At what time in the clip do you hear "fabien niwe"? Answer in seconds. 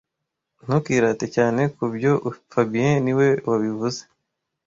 2.51-3.27